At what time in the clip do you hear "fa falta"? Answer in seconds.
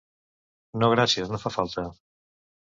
1.45-1.85